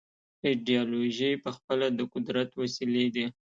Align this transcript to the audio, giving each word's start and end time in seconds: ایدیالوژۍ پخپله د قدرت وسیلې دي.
ایدیالوژۍ 0.47 1.33
پخپله 1.45 1.87
د 1.97 1.99
قدرت 2.13 2.49
وسیلې 2.61 3.05
دي. 3.15 3.25